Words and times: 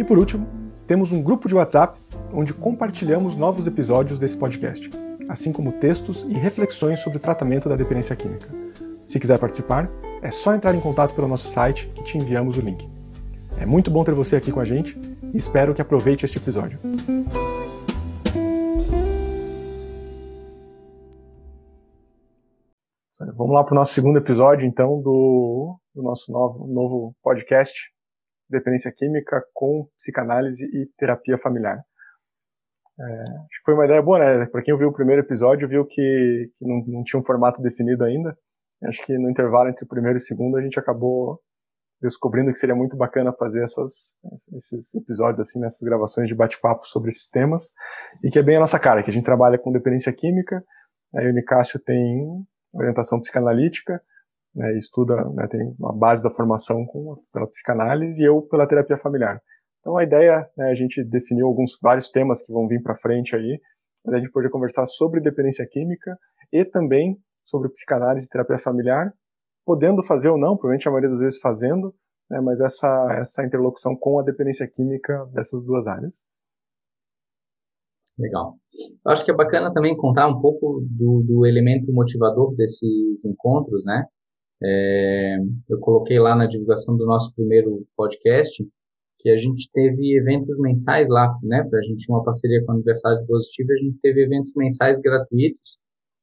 E 0.00 0.04
por 0.04 0.18
último, 0.18 0.48
temos 0.86 1.12
um 1.12 1.22
grupo 1.22 1.46
de 1.46 1.54
WhatsApp 1.54 2.00
onde 2.32 2.54
compartilhamos 2.54 3.36
novos 3.36 3.66
episódios 3.66 4.18
desse 4.18 4.34
podcast, 4.34 4.88
assim 5.28 5.52
como 5.52 5.72
textos 5.72 6.26
e 6.26 6.32
reflexões 6.32 7.00
sobre 7.00 7.18
o 7.18 7.20
tratamento 7.20 7.68
da 7.68 7.76
dependência 7.76 8.16
química. 8.16 8.48
Se 9.04 9.20
quiser 9.20 9.38
participar, 9.38 9.90
é 10.22 10.30
só 10.30 10.54
entrar 10.54 10.74
em 10.74 10.80
contato 10.80 11.14
pelo 11.14 11.28
nosso 11.28 11.48
site 11.48 11.86
que 11.88 12.02
te 12.02 12.16
enviamos 12.16 12.56
o 12.56 12.62
link. 12.62 12.88
É 13.58 13.66
muito 13.66 13.90
bom 13.90 14.02
ter 14.02 14.14
você 14.14 14.36
aqui 14.36 14.50
com 14.50 14.60
a 14.60 14.64
gente 14.64 14.98
e 15.34 15.36
espero 15.36 15.74
que 15.74 15.82
aproveite 15.82 16.24
este 16.24 16.38
episódio. 16.38 16.78
Vamos 23.36 23.52
lá 23.52 23.62
para 23.62 23.74
o 23.74 23.76
nosso 23.76 23.92
segundo 23.92 24.16
episódio, 24.16 24.66
então, 24.66 25.02
do, 25.02 25.78
do 25.94 26.02
nosso 26.02 26.32
novo, 26.32 26.66
novo 26.66 27.14
podcast, 27.22 27.90
Dependência 28.50 28.92
Química 28.94 29.42
com 29.54 29.88
Psicanálise 29.96 30.64
e 30.64 30.86
Terapia 30.98 31.38
Familiar. 31.38 31.78
É, 32.98 33.22
acho 33.22 33.58
que 33.58 33.64
foi 33.64 33.74
uma 33.74 33.84
ideia 33.86 34.02
boa, 34.02 34.18
né? 34.18 34.46
Para 34.46 34.62
quem 34.62 34.74
ouviu 34.74 34.88
o 34.88 34.92
primeiro 34.92 35.22
episódio, 35.22 35.68
viu 35.68 35.86
que, 35.86 36.50
que 36.56 36.66
não, 36.66 36.84
não, 36.86 37.02
tinha 37.02 37.18
um 37.18 37.24
formato 37.24 37.62
definido 37.62 38.04
ainda. 38.04 38.36
Acho 38.84 39.02
que 39.02 39.16
no 39.18 39.30
intervalo 39.30 39.70
entre 39.70 39.84
o 39.84 39.88
primeiro 39.88 40.16
e 40.16 40.20
o 40.20 40.22
segundo 40.22 40.56
a 40.56 40.62
gente 40.62 40.78
acabou 40.78 41.40
descobrindo 42.00 42.50
que 42.50 42.58
seria 42.58 42.74
muito 42.74 42.96
bacana 42.96 43.32
fazer 43.38 43.62
essas, 43.62 44.16
esses 44.54 44.94
episódios 44.94 45.40
assim, 45.40 45.60
nessas 45.60 45.80
gravações 45.82 46.28
de 46.28 46.34
bate-papo 46.34 46.86
sobre 46.86 47.10
esses 47.10 47.28
temas, 47.28 47.72
e 48.24 48.30
que 48.30 48.38
é 48.38 48.42
bem 48.42 48.56
a 48.56 48.60
nossa 48.60 48.78
cara, 48.78 49.02
que 49.02 49.10
a 49.10 49.12
gente 49.12 49.24
trabalha 49.24 49.58
com 49.58 49.70
dependência 49.70 50.12
química, 50.12 50.64
aí 51.14 51.28
o 51.28 51.34
Nicásio 51.34 51.78
tem 51.78 52.42
orientação 52.72 53.20
psicanalítica, 53.20 54.00
né, 54.54 54.76
estuda, 54.76 55.16
né, 55.34 55.46
tem 55.48 55.74
uma 55.78 55.96
base 55.96 56.22
da 56.22 56.30
formação 56.30 56.84
com, 56.86 57.22
pela 57.32 57.46
psicanálise 57.46 58.22
e 58.22 58.26
eu 58.26 58.42
pela 58.42 58.66
terapia 58.66 58.96
familiar. 58.96 59.40
Então 59.78 59.96
a 59.96 60.04
ideia, 60.04 60.48
né, 60.56 60.70
a 60.70 60.74
gente 60.74 61.02
definiu 61.04 61.46
alguns 61.46 61.78
vários 61.80 62.10
temas 62.10 62.44
que 62.44 62.52
vão 62.52 62.66
vir 62.66 62.82
para 62.82 62.94
frente 62.94 63.34
aí, 63.34 63.60
mas 64.04 64.14
a 64.14 64.18
gente 64.18 64.30
poder 64.30 64.50
conversar 64.50 64.86
sobre 64.86 65.20
dependência 65.20 65.66
química 65.70 66.16
e 66.52 66.64
também 66.64 67.16
sobre 67.44 67.70
psicanálise 67.70 68.26
e 68.26 68.28
terapia 68.28 68.58
familiar, 68.58 69.12
podendo 69.64 70.02
fazer 70.02 70.28
ou 70.28 70.38
não, 70.38 70.56
provavelmente 70.56 70.88
a 70.88 70.90
maioria 70.90 71.10
das 71.10 71.20
vezes 71.20 71.40
fazendo, 71.40 71.94
né, 72.30 72.40
mas 72.40 72.60
essa 72.60 73.16
essa 73.18 73.44
interlocução 73.44 73.96
com 73.96 74.18
a 74.18 74.22
dependência 74.22 74.68
química 74.72 75.26
dessas 75.32 75.62
duas 75.64 75.86
áreas. 75.86 76.26
Legal. 78.18 78.56
Eu 79.04 79.12
acho 79.12 79.24
que 79.24 79.30
é 79.30 79.34
bacana 79.34 79.72
também 79.72 79.96
contar 79.96 80.28
um 80.28 80.40
pouco 80.40 80.84
do, 80.90 81.24
do 81.26 81.46
elemento 81.46 81.90
motivador 81.90 82.54
desses 82.54 83.24
encontros, 83.24 83.84
né? 83.86 84.04
É, 84.62 85.36
eu 85.68 85.78
coloquei 85.80 86.18
lá 86.18 86.36
na 86.36 86.46
divulgação 86.46 86.96
do 86.96 87.06
nosso 87.06 87.34
primeiro 87.34 87.86
podcast 87.96 88.66
que 89.20 89.30
a 89.30 89.36
gente 89.36 89.70
teve 89.72 90.16
eventos 90.16 90.58
mensais 90.58 91.08
lá, 91.08 91.38
né? 91.42 91.68
A 91.72 91.82
gente 91.82 92.04
tinha 92.04 92.16
uma 92.16 92.24
parceria 92.24 92.64
com 92.64 92.72
a 92.72 92.74
Universidade 92.74 93.26
Positiva, 93.26 93.72
a 93.72 93.76
gente 93.76 93.98
teve 94.00 94.22
eventos 94.22 94.52
mensais 94.56 95.00
gratuitos. 95.00 95.78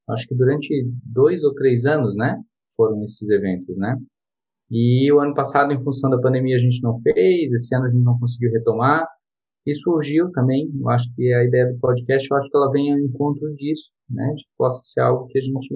Acho 0.09 0.27
que 0.27 0.35
durante 0.35 0.89
dois 1.03 1.43
ou 1.43 1.53
três 1.53 1.85
anos, 1.85 2.15
né? 2.15 2.41
Foram 2.75 3.03
esses 3.03 3.29
eventos, 3.29 3.77
né? 3.77 3.97
E 4.69 5.11
o 5.11 5.19
ano 5.19 5.33
passado, 5.33 5.71
em 5.71 5.83
função 5.83 6.09
da 6.09 6.19
pandemia, 6.19 6.55
a 6.55 6.59
gente 6.59 6.81
não 6.81 6.99
fez. 7.01 7.53
Esse 7.53 7.75
ano 7.75 7.85
a 7.85 7.89
gente 7.89 8.03
não 8.03 8.19
conseguiu 8.19 8.51
retomar. 8.51 9.07
E 9.65 9.75
surgiu 9.75 10.31
também, 10.31 10.71
eu 10.79 10.89
acho 10.89 11.13
que 11.13 11.33
a 11.33 11.43
ideia 11.43 11.71
do 11.71 11.79
podcast, 11.79 12.27
eu 12.31 12.37
acho 12.37 12.49
que 12.49 12.55
ela 12.57 12.71
vem 12.71 12.93
ao 12.93 12.99
encontro 12.99 13.53
disso, 13.55 13.91
né? 14.09 14.25
De 14.35 14.43
que 14.43 14.49
possa 14.57 14.81
ser 14.83 15.01
algo 15.01 15.27
que 15.27 15.37
a 15.37 15.41
gente 15.41 15.73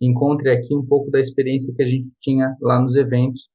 encontre 0.00 0.50
aqui 0.50 0.74
um 0.74 0.84
pouco 0.84 1.10
da 1.10 1.20
experiência 1.20 1.74
que 1.74 1.82
a 1.82 1.86
gente 1.86 2.10
tinha 2.20 2.56
lá 2.60 2.80
nos 2.80 2.96
eventos, 2.96 3.48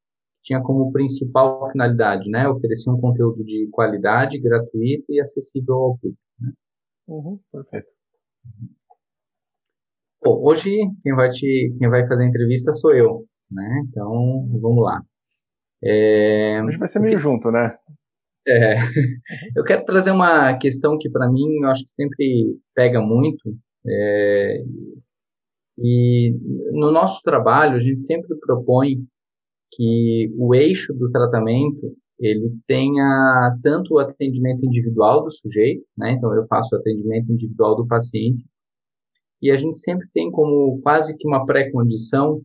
tinha 0.43 0.61
como 0.61 0.91
principal 0.91 1.71
finalidade, 1.71 2.29
né? 2.29 2.47
Oferecer 2.47 2.89
um 2.89 2.99
conteúdo 2.99 3.43
de 3.43 3.67
qualidade, 3.71 4.39
gratuito 4.39 5.05
e 5.09 5.21
acessível 5.21 5.75
ao 5.75 5.97
público. 5.97 6.19
Né? 6.39 6.51
Uhum, 7.07 7.39
perfeito. 7.51 7.93
Bom, 10.23 10.39
hoje 10.43 10.69
quem 11.01 11.15
vai 11.15 11.29
te, 11.29 11.73
quem 11.79 11.89
vai 11.89 12.07
fazer 12.07 12.23
a 12.23 12.27
entrevista 12.27 12.73
sou 12.73 12.93
eu, 12.93 13.25
né? 13.49 13.83
Então 13.87 14.47
vamos 14.61 14.83
lá. 14.83 15.01
É... 15.83 16.61
Hoje 16.65 16.77
vai 16.77 16.87
ser 16.87 16.99
meio 16.99 17.17
junto, 17.17 17.51
né? 17.51 17.77
É, 18.45 18.73
eu 19.55 19.63
quero 19.63 19.85
trazer 19.85 20.11
uma 20.11 20.57
questão 20.57 20.97
que 20.97 21.09
para 21.09 21.31
mim 21.31 21.63
eu 21.63 21.69
acho 21.69 21.83
que 21.83 21.91
sempre 21.91 22.57
pega 22.75 23.01
muito. 23.01 23.55
É, 23.85 24.63
e 25.77 26.35
no 26.71 26.91
nosso 26.91 27.21
trabalho 27.23 27.75
a 27.75 27.79
gente 27.79 28.03
sempre 28.03 28.35
propõe 28.39 29.05
que 29.71 30.31
o 30.37 30.53
eixo 30.53 30.93
do 30.93 31.11
tratamento 31.11 31.95
ele 32.19 32.53
tenha 32.67 33.57
tanto 33.63 33.95
o 33.95 33.99
atendimento 33.99 34.65
individual 34.65 35.23
do 35.23 35.31
sujeito, 35.31 35.83
né? 35.97 36.11
Então 36.11 36.33
eu 36.35 36.43
faço 36.43 36.75
o 36.75 36.79
atendimento 36.79 37.31
individual 37.31 37.75
do 37.75 37.87
paciente 37.87 38.43
e 39.41 39.51
a 39.51 39.55
gente 39.55 39.77
sempre 39.79 40.07
tem 40.13 40.31
como 40.31 40.79
quase 40.81 41.17
que 41.17 41.27
uma 41.27 41.45
pré-condição 41.45 42.41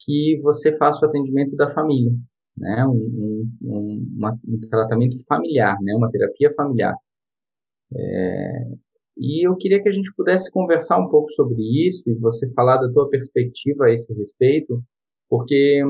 que 0.00 0.36
você 0.42 0.76
faça 0.76 1.06
o 1.06 1.08
atendimento 1.08 1.56
da 1.56 1.70
família 1.70 2.12
né, 2.56 2.86
um, 2.86 3.48
um, 3.62 4.12
uma, 4.16 4.38
um 4.46 4.60
tratamento 4.60 5.16
familiar, 5.26 5.76
né, 5.82 5.94
uma 5.94 6.10
terapia 6.10 6.50
familiar. 6.52 6.94
É, 7.94 8.64
e 9.22 9.46
eu 9.46 9.56
queria 9.56 9.80
que 9.80 9.88
a 9.88 9.92
gente 9.92 10.12
pudesse 10.16 10.50
conversar 10.50 10.98
um 10.98 11.08
pouco 11.08 11.30
sobre 11.30 11.62
isso 11.86 12.02
e 12.10 12.14
você 12.14 12.52
falar 12.54 12.78
da 12.78 12.92
tua 12.92 13.08
perspectiva 13.08 13.84
a 13.84 13.92
esse 13.92 14.12
respeito, 14.14 14.82
porque 15.28 15.82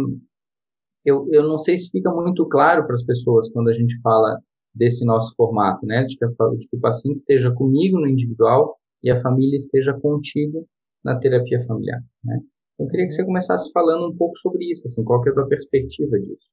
eu, 1.05 1.27
eu 1.33 1.43
não 1.49 1.57
sei 1.57 1.77
se 1.77 1.91
fica 1.91 2.13
muito 2.13 2.47
claro 2.49 2.85
para 2.85 2.95
as 2.95 3.05
pessoas 3.05 3.51
quando 3.51 3.69
a 3.69 3.73
gente 3.73 3.99
fala 4.03 4.39
desse 4.75 5.05
nosso 5.05 5.35
formato, 5.35 5.85
né, 5.87 6.05
de 6.05 6.17
que, 6.17 6.25
a, 6.25 6.29
de 6.29 6.69
que 6.69 6.77
o 6.77 6.81
paciente 6.81 7.17
esteja 7.17 7.53
comigo 7.53 7.99
no 7.99 8.07
individual 8.07 8.77
e 9.03 9.11
a 9.11 9.17
família 9.17 9.57
esteja 9.57 9.93
contigo 9.99 10.67
na 11.03 11.19
terapia 11.19 11.61
familiar, 11.67 12.01
né. 12.23 12.39
Eu 12.79 12.89
queria 12.89 13.07
que 13.07 13.13
você 13.13 13.25
começasse 13.25 13.71
falando 13.73 14.13
um 14.13 14.17
pouco 14.17 14.37
sobre 14.39 14.71
isso, 14.71 14.83
assim, 14.87 15.05
qual 15.05 15.23
que 15.23 15.29
é 15.29 15.33
a 15.33 15.35
tua 15.35 15.47
perspectiva 15.47 16.19
disso? 16.19 16.51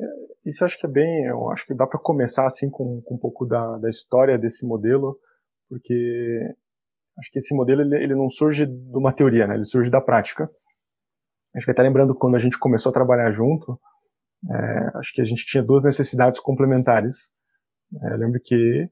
É, 0.00 0.04
isso 0.44 0.64
acho 0.64 0.78
que 0.78 0.86
é 0.86 0.90
bem, 0.90 1.26
eu 1.26 1.48
acho 1.50 1.66
que 1.66 1.74
dá 1.74 1.86
para 1.86 2.00
começar 2.00 2.46
assim 2.46 2.68
com, 2.68 3.00
com, 3.02 3.14
um 3.14 3.18
pouco 3.18 3.46
da, 3.46 3.78
da 3.78 3.88
história 3.88 4.38
desse 4.38 4.66
modelo, 4.66 5.18
porque 5.72 6.54
acho 7.18 7.30
que 7.32 7.38
esse 7.38 7.54
modelo 7.54 7.80
ele, 7.80 7.96
ele 7.96 8.14
não 8.14 8.28
surge 8.28 8.66
de 8.66 8.98
uma 8.98 9.10
teoria, 9.10 9.46
né? 9.46 9.54
Ele 9.54 9.64
surge 9.64 9.90
da 9.90 10.02
prática. 10.02 10.50
Acho 11.56 11.64
que 11.64 11.72
até 11.72 11.82
lembrando 11.82 12.14
quando 12.14 12.36
a 12.36 12.38
gente 12.38 12.58
começou 12.58 12.90
a 12.90 12.92
trabalhar 12.92 13.30
junto, 13.30 13.80
é, 14.50 14.98
acho 14.98 15.14
que 15.14 15.22
a 15.22 15.24
gente 15.24 15.46
tinha 15.46 15.62
duas 15.62 15.84
necessidades 15.84 16.38
complementares. 16.38 17.32
É, 18.02 18.12
eu 18.12 18.18
lembro 18.18 18.38
que 18.42 18.86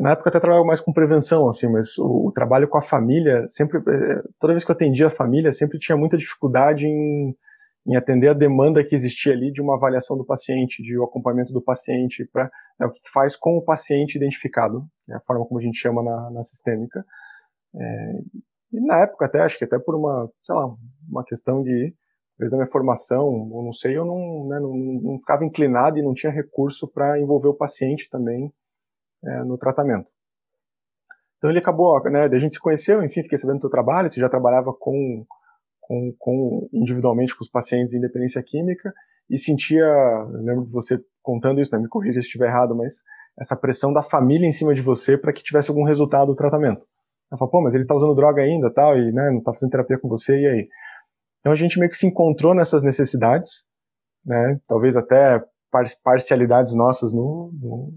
na 0.00 0.10
época 0.10 0.30
até 0.30 0.40
trabalhava 0.40 0.66
mais 0.66 0.80
com 0.80 0.92
prevenção, 0.92 1.48
assim, 1.48 1.70
mas 1.70 1.96
o, 1.96 2.26
o, 2.26 2.32
trabalho 2.32 2.66
com 2.66 2.76
a 2.76 2.82
família, 2.82 3.46
sempre, 3.46 3.78
eh, 3.78 4.22
toda 4.40 4.52
vez 4.52 4.64
que 4.64 4.70
eu 4.72 4.74
atendia 4.74 5.06
a 5.06 5.10
família, 5.10 5.52
sempre 5.52 5.78
tinha 5.78 5.96
muita 5.96 6.16
dificuldade 6.16 6.88
em, 6.88 7.36
em 7.86 7.94
atender 7.94 8.28
a 8.28 8.34
demanda 8.34 8.84
que 8.84 8.94
existia 8.94 9.32
ali 9.32 9.52
de 9.52 9.62
uma 9.62 9.76
avaliação 9.76 10.16
do 10.16 10.24
paciente, 10.24 10.82
de 10.82 10.98
um 10.98 11.04
acompanhamento 11.04 11.52
do 11.52 11.62
paciente, 11.62 12.28
para 12.32 12.50
né, 12.78 12.86
o 12.86 12.90
que 12.90 12.98
faz 13.12 13.36
com 13.36 13.56
o 13.56 13.64
paciente 13.64 14.16
identificado, 14.16 14.84
é 15.08 15.14
a 15.14 15.20
forma 15.20 15.46
como 15.46 15.60
a 15.60 15.62
gente 15.62 15.78
chama 15.78 16.02
na, 16.02 16.30
na 16.30 16.42
sistêmica. 16.42 17.04
É, 17.74 18.12
e 18.72 18.80
na 18.84 19.02
época 19.02 19.26
até, 19.26 19.40
acho 19.40 19.56
que 19.56 19.64
até 19.64 19.78
por 19.78 19.94
uma, 19.94 20.28
sei 20.42 20.54
lá, 20.54 20.74
uma 21.08 21.24
questão 21.24 21.62
de, 21.62 21.94
talvez 22.36 22.50
da 22.50 22.56
minha 22.56 22.70
formação, 22.70 23.24
ou 23.24 23.64
não 23.64 23.72
sei, 23.72 23.96
eu 23.96 24.04
não, 24.04 24.48
né, 24.48 24.58
não, 24.58 24.72
não 25.12 25.20
ficava 25.20 25.44
inclinado 25.44 25.98
e 25.98 26.02
não 26.02 26.12
tinha 26.12 26.32
recurso 26.32 26.90
para 26.92 27.20
envolver 27.20 27.48
o 27.48 27.56
paciente 27.56 28.10
também 28.10 28.52
é, 29.24 29.44
no 29.44 29.56
tratamento. 29.56 30.08
Então 31.38 31.50
ele 31.50 31.60
acabou, 31.60 32.02
né, 32.10 32.24
a 32.24 32.38
gente 32.38 32.54
se 32.54 32.60
conheceu, 32.60 33.02
enfim, 33.04 33.22
fiquei 33.22 33.38
sabendo 33.38 33.58
do 33.58 33.62
teu 33.62 33.70
trabalho, 33.70 34.08
você 34.08 34.20
já 34.20 34.28
trabalhava 34.28 34.72
com, 34.72 35.24
com, 35.86 36.12
com 36.18 36.68
individualmente 36.72 37.34
com 37.36 37.42
os 37.42 37.48
pacientes 37.48 37.94
em 37.94 38.00
dependência 38.00 38.42
química 38.42 38.92
e 39.30 39.38
sentia, 39.38 39.86
lembro 40.32 40.64
de 40.64 40.72
você 40.72 41.00
contando 41.22 41.60
isso, 41.60 41.74
né, 41.74 41.80
me 41.80 41.88
corrija 41.88 42.20
se 42.20 42.26
estiver 42.26 42.48
errado, 42.48 42.76
mas 42.76 43.02
essa 43.38 43.56
pressão 43.56 43.92
da 43.92 44.02
família 44.02 44.46
em 44.46 44.52
cima 44.52 44.74
de 44.74 44.80
você 44.80 45.16
para 45.16 45.32
que 45.32 45.42
tivesse 45.42 45.70
algum 45.70 45.84
resultado 45.84 46.28
do 46.28 46.36
tratamento. 46.36 46.86
Ela 47.30 47.38
falou, 47.38 47.50
pô, 47.50 47.62
mas 47.62 47.74
ele 47.74 47.86
tá 47.86 47.94
usando 47.94 48.14
droga 48.14 48.42
ainda, 48.42 48.72
tal, 48.72 48.96
e 48.96 49.12
né, 49.12 49.30
não 49.30 49.42
tá 49.42 49.52
fazendo 49.52 49.70
terapia 49.70 49.98
com 49.98 50.08
você, 50.08 50.40
e 50.40 50.46
aí? 50.46 50.68
Então 51.40 51.52
a 51.52 51.56
gente 51.56 51.78
meio 51.78 51.90
que 51.90 51.96
se 51.96 52.06
encontrou 52.06 52.54
nessas 52.54 52.82
necessidades, 52.82 53.66
né, 54.24 54.60
talvez 54.66 54.96
até 54.96 55.42
parcialidades 56.02 56.74
nossas 56.74 57.12
no, 57.12 57.52
no 57.60 57.92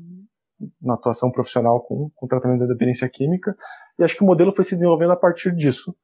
na 0.82 0.96
atuação 0.96 1.32
profissional 1.32 1.80
com, 1.82 2.12
com 2.14 2.28
tratamento 2.28 2.60
da 2.60 2.68
dependência 2.68 3.08
química, 3.08 3.56
e 3.98 4.04
acho 4.04 4.16
que 4.18 4.24
o 4.24 4.28
modelo 4.28 4.52
foi 4.52 4.66
se 4.66 4.76
desenvolvendo 4.76 5.14
a 5.14 5.18
partir 5.18 5.56
disso. 5.56 5.96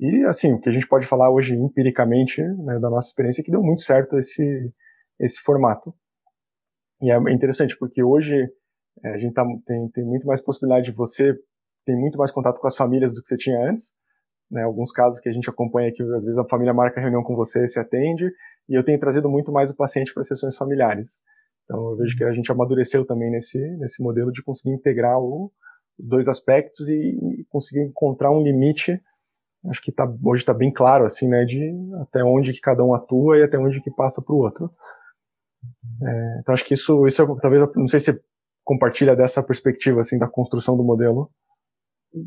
E, 0.00 0.24
assim, 0.24 0.52
o 0.52 0.60
que 0.60 0.68
a 0.68 0.72
gente 0.72 0.86
pode 0.86 1.06
falar 1.06 1.30
hoje 1.30 1.54
empiricamente, 1.56 2.40
né, 2.40 2.78
da 2.78 2.88
nossa 2.88 3.08
experiência, 3.08 3.40
é 3.40 3.44
que 3.44 3.50
deu 3.50 3.62
muito 3.62 3.82
certo 3.82 4.16
esse, 4.16 4.72
esse 5.18 5.40
formato. 5.40 5.92
E 7.02 7.10
é 7.10 7.16
interessante, 7.32 7.76
porque 7.78 8.02
hoje 8.02 8.48
é, 9.04 9.14
a 9.14 9.18
gente 9.18 9.34
tá, 9.34 9.44
tem, 9.66 9.88
tem 9.90 10.04
muito 10.04 10.26
mais 10.26 10.40
possibilidade 10.40 10.86
de 10.86 10.96
você 10.96 11.34
ter 11.84 11.96
muito 11.96 12.18
mais 12.18 12.30
contato 12.30 12.60
com 12.60 12.66
as 12.66 12.76
famílias 12.76 13.14
do 13.14 13.22
que 13.22 13.28
você 13.28 13.36
tinha 13.36 13.58
antes. 13.68 13.94
Né, 14.50 14.62
alguns 14.62 14.90
casos 14.92 15.20
que 15.20 15.28
a 15.28 15.32
gente 15.32 15.50
acompanha 15.50 15.90
aqui, 15.90 16.02
às 16.02 16.24
vezes 16.24 16.38
a 16.38 16.48
família 16.48 16.72
marca 16.72 17.00
reunião 17.00 17.22
com 17.22 17.36
você, 17.36 17.66
se 17.68 17.78
atende, 17.78 18.30
e 18.68 18.74
eu 18.74 18.82
tenho 18.82 18.98
trazido 18.98 19.28
muito 19.28 19.52
mais 19.52 19.70
o 19.70 19.76
paciente 19.76 20.12
para 20.14 20.22
sessões 20.22 20.56
familiares. 20.56 21.22
Então 21.64 21.90
eu 21.90 21.96
vejo 21.98 22.16
que 22.16 22.24
a 22.24 22.32
gente 22.32 22.50
amadureceu 22.50 23.04
também 23.04 23.30
nesse, 23.30 23.58
nesse 23.76 24.02
modelo 24.02 24.32
de 24.32 24.42
conseguir 24.42 24.74
integrar 24.74 25.18
os 25.18 25.50
dois 25.98 26.28
aspectos 26.28 26.88
e, 26.88 27.40
e 27.40 27.44
conseguir 27.50 27.82
encontrar 27.82 28.32
um 28.32 28.42
limite. 28.42 28.98
Acho 29.66 29.82
que 29.82 29.92
tá, 29.92 30.06
hoje 30.24 30.42
está 30.42 30.54
bem 30.54 30.72
claro 30.72 31.04
assim, 31.04 31.28
né, 31.28 31.44
de 31.44 31.60
até 32.00 32.22
onde 32.22 32.52
que 32.52 32.60
cada 32.60 32.84
um 32.84 32.94
atua 32.94 33.38
e 33.38 33.42
até 33.42 33.58
onde 33.58 33.80
que 33.82 33.90
passa 33.90 34.22
para 34.22 34.34
o 34.34 34.38
outro. 34.38 34.70
É, 36.02 36.38
então 36.40 36.52
acho 36.52 36.64
que 36.64 36.74
isso, 36.74 37.06
isso 37.06 37.22
é, 37.22 37.26
talvez, 37.40 37.66
não 37.74 37.88
sei 37.88 38.00
se 38.00 38.20
compartilha 38.64 39.16
dessa 39.16 39.42
perspectiva 39.42 40.00
assim 40.00 40.18
da 40.18 40.28
construção 40.28 40.76
do 40.76 40.84
modelo. 40.84 41.30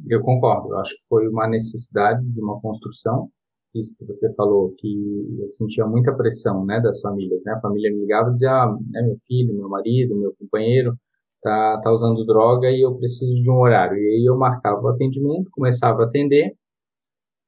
Eu 0.10 0.22
concordo. 0.22 0.74
Eu 0.74 0.80
acho 0.80 0.92
que 0.92 1.08
foi 1.08 1.28
uma 1.28 1.48
necessidade 1.48 2.22
de 2.24 2.42
uma 2.42 2.60
construção 2.60 3.30
isso 3.74 3.96
que 3.98 4.06
você 4.06 4.34
falou, 4.36 4.74
que 4.78 5.38
eu 5.40 5.50
sentia 5.52 5.86
muita 5.86 6.14
pressão, 6.14 6.66
né, 6.66 6.82
das 6.82 7.00
famílias, 7.00 7.42
né, 7.46 7.54
a 7.54 7.62
família 7.62 7.90
me 7.90 8.02
ligava 8.02 8.30
e 8.30 8.34
dizia, 8.34 8.52
ah, 8.52 8.78
né, 8.90 9.02
meu 9.02 9.16
filho, 9.26 9.56
meu 9.56 9.70
marido, 9.70 10.20
meu 10.20 10.34
companheiro 10.38 10.94
tá, 11.42 11.80
tá 11.82 11.92
usando 11.92 12.26
droga 12.26 12.70
e 12.70 12.82
eu 12.82 12.96
preciso 12.98 13.34
de 13.34 13.50
um 13.50 13.60
horário. 13.60 13.98
E 13.98 14.08
aí 14.18 14.26
eu 14.28 14.38
marcava 14.38 14.82
o 14.82 14.90
atendimento, 14.90 15.50
começava 15.52 16.04
a 16.04 16.06
atender 16.06 16.54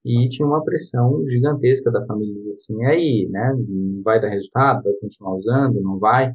e 0.05 0.27
tinha 0.29 0.47
uma 0.47 0.63
pressão 0.63 1.23
gigantesca 1.29 1.89
da 1.91 2.05
família, 2.05 2.35
dizia 2.35 2.51
assim, 2.51 2.85
aí, 2.85 3.27
né, 3.29 3.55
não 3.67 4.03
vai 4.03 4.19
dar 4.19 4.29
resultado, 4.29 4.83
vai 4.83 4.93
continuar 4.93 5.35
usando, 5.35 5.81
não 5.81 5.97
vai? 5.97 6.33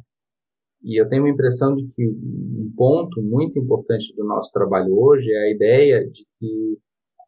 E 0.83 0.99
eu 0.99 1.07
tenho 1.09 1.23
uma 1.23 1.29
impressão 1.29 1.75
de 1.75 1.85
que 1.89 2.07
um 2.07 2.71
ponto 2.75 3.21
muito 3.21 3.59
importante 3.59 4.13
do 4.15 4.23
nosso 4.23 4.51
trabalho 4.51 4.97
hoje 4.97 5.31
é 5.31 5.37
a 5.37 5.51
ideia 5.51 6.09
de 6.09 6.25
que 6.39 6.77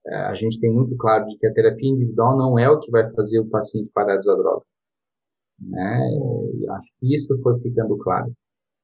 é, 0.08 0.16
a 0.16 0.34
gente 0.34 0.60
tem 0.60 0.72
muito 0.72 0.96
claro 0.98 1.26
de 1.26 1.38
que 1.38 1.46
a 1.46 1.54
terapia 1.54 1.90
individual 1.90 2.38
não 2.38 2.58
é 2.58 2.70
o 2.70 2.80
que 2.80 2.90
vai 2.90 3.08
fazer 3.14 3.40
o 3.40 3.50
paciente 3.50 3.92
parar 3.94 4.16
de 4.16 4.22
usar 4.22 4.36
droga. 4.36 4.64
Né? 5.60 6.00
E 6.60 6.70
acho 6.70 6.88
que 7.00 7.14
isso 7.16 7.38
foi 7.44 7.60
ficando 7.60 7.98
claro. 7.98 8.34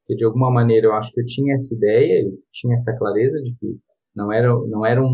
Porque 0.01 0.15
de 0.15 0.25
alguma 0.25 0.51
maneira 0.51 0.87
eu 0.87 0.93
acho 0.93 1.11
que 1.11 1.21
eu 1.21 1.25
tinha 1.25 1.55
essa 1.55 1.73
ideia, 1.73 2.25
eu 2.25 2.37
tinha 2.51 2.75
essa 2.75 2.95
clareza 2.97 3.41
de 3.41 3.55
que 3.55 3.79
não 4.15 4.31
era, 4.31 4.47
não 4.67 4.85
era 4.85 5.01
um, 5.01 5.07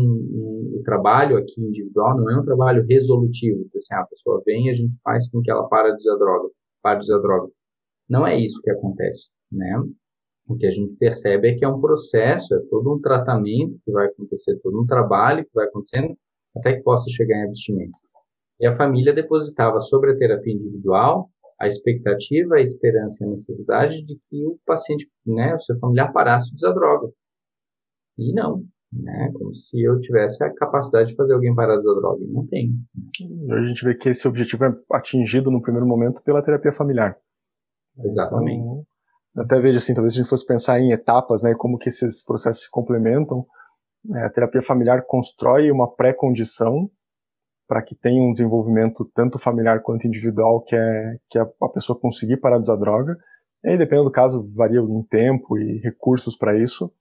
o 0.74 0.82
trabalho 0.82 1.36
aqui 1.36 1.60
individual, 1.60 2.16
não 2.16 2.30
é 2.30 2.40
um 2.40 2.44
trabalho 2.44 2.84
resolutivo. 2.86 3.64
Assim, 3.74 3.94
ah, 3.94 4.00
a 4.00 4.06
pessoa 4.06 4.42
vem 4.44 4.66
e 4.66 4.70
a 4.70 4.74
gente 4.74 4.98
faz 5.02 5.28
com 5.30 5.40
que 5.40 5.50
ela 5.50 5.68
para 5.68 5.90
de 5.90 5.96
usar 5.96 6.16
droga, 6.16 6.48
para 6.82 6.98
de 6.98 7.04
usar 7.04 7.18
droga. 7.18 7.52
Não 8.08 8.26
é 8.26 8.38
isso 8.38 8.60
que 8.62 8.70
acontece, 8.70 9.30
né? 9.50 9.82
O 10.46 10.56
que 10.56 10.66
a 10.66 10.70
gente 10.70 10.94
percebe 10.96 11.48
é 11.48 11.54
que 11.54 11.64
é 11.64 11.68
um 11.68 11.80
processo, 11.80 12.54
é 12.54 12.60
todo 12.70 12.94
um 12.94 13.00
tratamento 13.00 13.78
que 13.84 13.92
vai 13.92 14.06
acontecer, 14.06 14.58
todo 14.62 14.80
um 14.80 14.86
trabalho 14.86 15.44
que 15.44 15.54
vai 15.54 15.66
acontecendo 15.66 16.14
até 16.56 16.74
que 16.74 16.82
possa 16.82 17.08
chegar 17.10 17.36
em 17.38 17.44
abstinência. 17.44 18.06
E 18.60 18.66
a 18.66 18.72
família 18.72 19.12
depositava 19.12 19.80
sobre 19.80 20.12
a 20.12 20.16
terapia 20.16 20.52
individual 20.52 21.30
a 21.58 21.66
expectativa, 21.66 22.56
a 22.56 22.60
esperança 22.60 23.24
e 23.24 23.28
a 23.28 23.30
necessidade 23.30 24.02
de 24.02 24.18
que 24.28 24.46
o 24.46 24.58
paciente, 24.66 25.08
né, 25.26 25.54
o 25.54 25.60
seu 25.60 25.78
familiar 25.78 26.12
parasse 26.12 26.50
de 26.50 26.56
usar 26.56 26.72
droga. 26.72 27.10
E 28.18 28.32
não, 28.32 28.64
né? 29.02 29.30
Como 29.32 29.54
se 29.54 29.82
eu 29.82 29.98
tivesse 30.00 30.42
a 30.44 30.52
capacidade 30.54 31.10
de 31.10 31.16
fazer 31.16 31.34
alguém 31.34 31.54
parar 31.54 31.76
de 31.76 31.86
usar 31.86 32.00
droga. 32.00 32.22
E 32.22 32.32
não 32.32 32.46
tem. 32.46 32.72
A 33.50 33.62
gente 33.62 33.84
vê 33.84 33.94
que 33.94 34.08
esse 34.08 34.26
objetivo 34.28 34.64
é 34.64 34.74
atingido 34.92 35.50
no 35.50 35.62
primeiro 35.62 35.86
momento 35.86 36.22
pela 36.22 36.42
terapia 36.42 36.72
familiar. 36.72 37.16
Exatamente. 37.98 38.60
Então, 38.60 38.84
até 39.36 39.60
vejo 39.60 39.78
assim, 39.78 39.94
talvez 39.94 40.14
a 40.14 40.16
gente 40.16 40.28
fosse 40.28 40.46
pensar 40.46 40.78
em 40.78 40.92
etapas, 40.92 41.42
né, 41.42 41.54
como 41.56 41.78
que 41.78 41.88
esses 41.88 42.24
processos 42.24 42.64
se 42.64 42.70
complementam. 42.70 43.44
É, 44.14 44.26
a 44.26 44.30
terapia 44.30 44.62
familiar 44.62 45.04
constrói 45.06 45.70
uma 45.70 45.90
pré-condição 45.90 46.90
para 47.66 47.82
que 47.82 47.94
tenha 47.94 48.22
um 48.22 48.30
desenvolvimento 48.30 49.10
tanto 49.14 49.38
familiar 49.38 49.80
quanto 49.82 50.06
individual, 50.06 50.60
que 50.62 50.76
é 50.76 51.16
que 51.30 51.38
é 51.38 51.42
a 51.42 51.68
pessoa 51.68 51.98
conseguir 51.98 52.36
parar 52.36 52.56
de 52.56 52.62
usar 52.62 52.76
droga. 52.76 53.16
E 53.64 53.70
aí, 53.70 53.78
dependendo 53.78 54.08
do 54.08 54.12
caso, 54.12 54.46
varia 54.54 54.80
em 54.80 55.02
tempo 55.02 55.58
e 55.58 55.78
recursos 55.78 56.36
para 56.36 56.56
isso. 56.58 56.92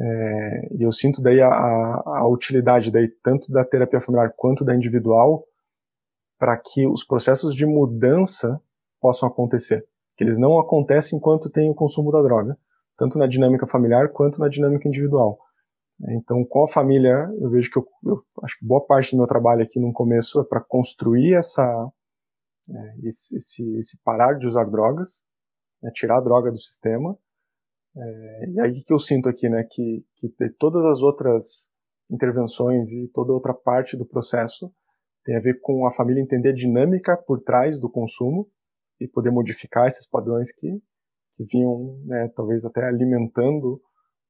É, 0.00 0.74
e 0.76 0.82
eu 0.82 0.92
sinto 0.92 1.20
daí 1.20 1.40
a, 1.40 1.48
a, 1.48 2.28
utilidade 2.28 2.92
daí 2.92 3.08
tanto 3.22 3.50
da 3.50 3.64
terapia 3.64 4.00
familiar 4.00 4.32
quanto 4.36 4.64
da 4.64 4.74
individual 4.74 5.44
para 6.38 6.56
que 6.56 6.86
os 6.86 7.04
processos 7.04 7.52
de 7.52 7.66
mudança 7.66 8.60
possam 9.00 9.28
acontecer 9.28 9.84
que 10.18 10.24
eles 10.24 10.36
não 10.36 10.58
acontecem 10.58 11.16
enquanto 11.16 11.48
tem 11.48 11.70
o 11.70 11.74
consumo 11.74 12.10
da 12.10 12.20
droga, 12.20 12.58
tanto 12.96 13.18
na 13.18 13.28
dinâmica 13.28 13.68
familiar 13.68 14.08
quanto 14.12 14.40
na 14.40 14.48
dinâmica 14.48 14.88
individual. 14.88 15.38
Então, 16.10 16.44
com 16.44 16.64
a 16.64 16.68
família, 16.68 17.28
eu 17.40 17.48
vejo 17.48 17.70
que 17.70 17.78
eu, 17.78 17.86
eu 18.04 18.24
acho 18.42 18.58
que 18.58 18.66
boa 18.66 18.84
parte 18.84 19.12
do 19.12 19.18
meu 19.18 19.26
trabalho 19.28 19.62
aqui 19.62 19.78
no 19.80 19.92
começo 19.92 20.40
é 20.40 20.44
para 20.44 20.60
construir 20.60 21.34
essa 21.34 21.62
é, 22.68 22.98
esse, 23.04 23.36
esse, 23.36 23.76
esse, 23.78 23.98
parar 24.02 24.34
de 24.34 24.46
usar 24.46 24.64
drogas, 24.64 25.24
né, 25.82 25.90
tirar 25.94 26.18
a 26.18 26.20
droga 26.20 26.50
do 26.50 26.58
sistema. 26.58 27.16
É, 28.00 28.50
e 28.50 28.60
aí 28.60 28.82
que 28.84 28.92
eu 28.92 28.98
sinto 28.98 29.28
aqui, 29.28 29.48
né, 29.48 29.64
que, 29.68 30.04
que 30.16 30.28
todas 30.58 30.84
as 30.84 31.02
outras 31.02 31.68
intervenções 32.08 32.92
e 32.92 33.08
toda 33.08 33.32
outra 33.32 33.52
parte 33.52 33.96
do 33.96 34.06
processo 34.06 34.72
tem 35.24 35.36
a 35.36 35.40
ver 35.40 35.60
com 35.60 35.86
a 35.86 35.90
família 35.90 36.22
entender 36.22 36.50
a 36.50 36.54
dinâmica 36.54 37.16
por 37.16 37.42
trás 37.42 37.78
do 37.78 37.90
consumo 37.90 38.48
e 39.00 39.08
poder 39.08 39.30
modificar 39.30 39.86
esses 39.86 40.08
padrões 40.08 40.52
que, 40.52 40.70
que 41.32 41.44
vinham, 41.52 42.00
né, 42.04 42.30
talvez 42.34 42.64
até 42.64 42.86
alimentando 42.86 43.80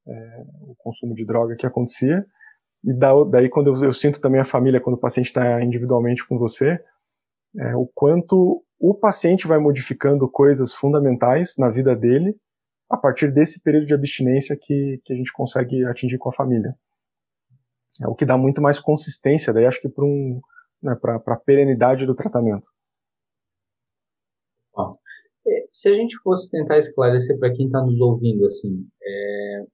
é, 0.07 0.45
o 0.63 0.75
consumo 0.79 1.15
de 1.15 1.27
droga 1.27 1.55
que 1.55 1.67
acontecia. 1.67 2.25
E 2.83 2.97
da, 2.97 3.13
daí, 3.25 3.51
quando 3.51 3.75
eu, 3.75 3.85
eu, 3.85 3.93
sinto 3.93 4.21
também 4.21 4.41
a 4.41 4.45
família, 4.45 4.81
quando 4.81 4.97
o 4.97 5.01
paciente 5.01 5.27
está 5.27 5.63
individualmente 5.63 6.27
com 6.27 6.39
você, 6.39 6.83
é, 7.59 7.77
o 7.77 7.87
quanto 7.95 8.65
o 8.79 8.95
paciente 8.95 9.47
vai 9.47 9.59
modificando 9.59 10.29
coisas 10.31 10.73
fundamentais 10.73 11.55
na 11.59 11.69
vida 11.69 11.95
dele 11.95 12.35
a 12.91 12.97
partir 12.97 13.33
desse 13.33 13.63
período 13.63 13.87
de 13.87 13.95
abstinência 13.95 14.57
que, 14.61 15.01
que 15.05 15.13
a 15.13 15.17
gente 15.17 15.33
consegue 15.33 15.85
atingir 15.85 16.19
com 16.19 16.29
a 16.29 16.33
família. 16.33 16.75
É 18.03 18.07
o 18.09 18.15
que 18.15 18.25
dá 18.25 18.37
muito 18.37 18.63
mais 18.63 18.79
consistência, 18.79 19.53
daí 19.53 19.67
acho 19.67 19.81
que 19.81 19.89
para 19.89 20.05
um, 20.05 20.41
né, 20.83 20.97
a 21.27 21.37
perenidade 21.37 22.07
do 22.07 22.15
tratamento. 22.15 22.69
se 25.73 25.89
a 25.89 25.95
gente 25.95 26.17
fosse 26.23 26.51
tentar 26.51 26.79
esclarecer 26.79 27.39
para 27.39 27.53
quem 27.53 27.67
está 27.67 27.81
nos 27.81 28.01
ouvindo, 28.01 28.45
assim, 28.47 28.87
é, 29.01 29.65